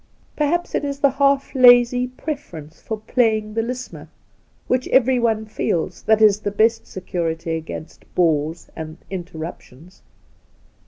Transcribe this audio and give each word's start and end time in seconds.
Perhaps 0.35 0.73
it 0.73 0.83
is 0.83 0.97
the 0.97 1.11
half 1.11 1.53
lazy 1.53 2.07
preference 2.07 2.81
for 2.81 2.97
playing 2.97 3.53
the 3.53 3.61
listener 3.61 4.09
which 4.65 4.87
everyone 4.87 5.45
feels 5.45 6.01
that 6.01 6.23
is 6.23 6.39
the 6.39 6.49
best 6.49 6.87
security 6.87 7.55
against 7.55 8.03
bores 8.15 8.67
and 8.75 8.97
interruptions. 9.11 10.01